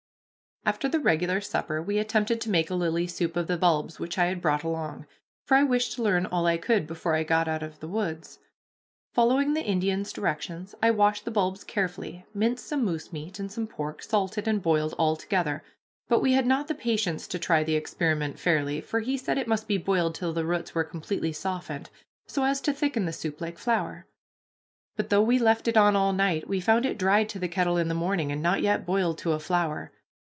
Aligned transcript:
After 0.63 0.87
the 0.87 0.99
regular 0.99 1.41
supper 1.41 1.81
we 1.81 1.97
attempted 1.97 2.39
to 2.41 2.49
make 2.51 2.69
a 2.69 2.75
lily 2.75 3.07
soup 3.07 3.35
of 3.35 3.47
the 3.47 3.57
bulbs 3.57 3.99
which 3.99 4.19
I 4.19 4.25
had 4.27 4.39
brought 4.43 4.61
along, 4.61 5.07
for 5.43 5.57
I 5.57 5.63
wished 5.63 5.93
to 5.93 6.03
learn 6.03 6.27
all 6.27 6.45
I 6.45 6.57
could 6.57 6.85
before 6.85 7.15
I 7.15 7.23
got 7.23 7.47
out 7.47 7.63
of 7.63 7.79
the 7.79 7.87
woods. 7.87 8.37
Following 9.11 9.55
the 9.55 9.65
Indian's 9.65 10.13
directions, 10.13 10.75
I 10.79 10.91
washed 10.91 11.25
the 11.25 11.31
bulbs 11.31 11.63
carefully, 11.63 12.27
minced 12.35 12.67
some 12.67 12.85
moose 12.85 13.11
meat 13.11 13.39
and 13.39 13.51
some 13.51 13.65
pork, 13.65 14.03
salted 14.03 14.47
and 14.47 14.61
boiled 14.61 14.93
all 14.99 15.15
together, 15.15 15.63
but 16.07 16.21
we 16.21 16.33
had 16.33 16.45
not 16.45 16.67
the 16.67 16.75
patience 16.75 17.27
to 17.29 17.39
try 17.39 17.63
the 17.63 17.73
experiment 17.73 18.37
fairly, 18.37 18.81
for 18.81 18.99
he 18.99 19.17
said 19.17 19.39
it 19.39 19.47
must 19.47 19.67
be 19.67 19.79
boiled 19.79 20.13
till 20.13 20.31
the 20.31 20.45
roots 20.45 20.75
were 20.75 20.83
completely 20.83 21.33
softened 21.33 21.89
so 22.27 22.43
as 22.43 22.61
to 22.61 22.71
thicken 22.71 23.05
the 23.05 23.13
soup 23.13 23.41
like 23.41 23.57
flour; 23.57 24.05
but 24.95 25.09
though 25.09 25.23
we 25.23 25.39
left 25.39 25.67
it 25.67 25.75
on 25.75 25.95
all 25.95 26.13
night, 26.13 26.47
we 26.47 26.59
found 26.61 26.85
it 26.85 26.99
dried 26.99 27.27
to 27.29 27.39
the 27.39 27.47
kettle 27.47 27.77
in 27.77 27.87
the 27.87 27.95
morning 27.95 28.31
and 28.31 28.43
not 28.43 28.61
yet 28.61 28.85
boiled 28.85 29.17
to 29.17 29.31
a 29.33 29.39
flour. 29.39 29.91